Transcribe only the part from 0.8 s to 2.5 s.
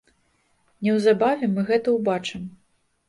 Неўзабаве мы гэта убачым.